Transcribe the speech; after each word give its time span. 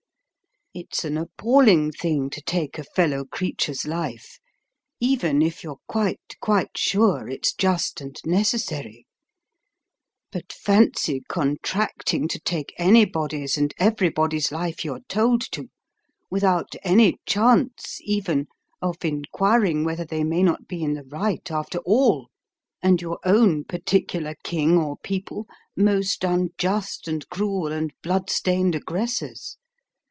It's 0.73 1.03
an 1.03 1.17
appalling 1.17 1.91
thing 1.91 2.29
to 2.29 2.39
take 2.41 2.77
a 2.79 2.85
fellow 2.85 3.25
creature's 3.25 3.85
life, 3.85 4.39
even 5.01 5.41
if 5.41 5.65
you're 5.65 5.81
quite, 5.85 6.21
quite 6.39 6.77
sure 6.77 7.27
it's 7.27 7.51
just 7.53 7.99
and 7.99 8.17
necessary; 8.25 9.05
but 10.31 10.53
fancy 10.53 11.23
contracting 11.27 12.29
to 12.29 12.39
take 12.39 12.73
anybody's 12.77 13.57
and 13.57 13.73
everybody's 13.77 14.49
life 14.49 14.85
you're 14.85 15.01
told 15.09 15.41
to, 15.51 15.67
without 16.29 16.73
any 16.85 17.19
chance 17.25 17.97
even 18.05 18.47
of 18.81 19.03
inquiring 19.03 19.83
whether 19.83 20.05
they 20.05 20.23
may 20.23 20.41
not 20.41 20.69
be 20.69 20.81
in 20.81 20.93
the 20.93 21.03
right 21.03 21.51
after 21.51 21.79
all, 21.79 22.29
and 22.81 23.01
your 23.01 23.19
own 23.25 23.65
particular 23.65 24.35
king 24.45 24.77
or 24.77 24.95
people 25.03 25.45
most 25.75 26.23
unjust 26.23 27.09
and 27.09 27.27
cruel 27.27 27.73
and 27.73 27.91
blood 28.01 28.29
stained 28.29 28.73
aggressors? 28.73 29.57